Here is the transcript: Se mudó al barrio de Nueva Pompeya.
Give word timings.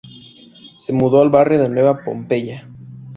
Se 0.79 0.93
mudó 0.93 1.21
al 1.21 1.29
barrio 1.29 1.61
de 1.61 1.69
Nueva 1.69 2.03
Pompeya. 2.03 2.67